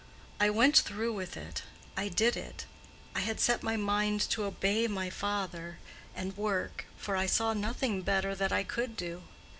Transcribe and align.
I 0.39 0.49
went 0.49 0.77
through 0.77 1.13
with 1.13 1.37
it; 1.37 1.61
I 1.95 2.07
did 2.09 2.35
it; 2.35 2.65
I 3.15 3.19
had 3.19 3.39
set 3.39 3.61
my 3.61 3.77
mind 3.77 4.19
to 4.31 4.45
obey 4.45 4.87
my 4.87 5.11
father 5.11 5.77
and 6.15 6.35
work, 6.35 6.85
for 6.97 7.15
I 7.15 7.27
saw 7.27 7.53
nothing 7.53 8.01
better 8.01 8.33
that 8.33 8.51
I 8.51 8.63
could 8.63 8.97
do. 8.97 9.21